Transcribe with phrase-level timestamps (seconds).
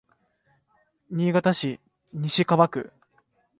[1.11, 1.79] 新潟市
[2.11, 2.91] 西蒲区